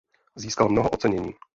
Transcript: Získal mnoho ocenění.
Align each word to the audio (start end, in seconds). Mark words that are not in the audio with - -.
Získal 0.35 0.69
mnoho 0.69 0.89
ocenění. 0.89 1.33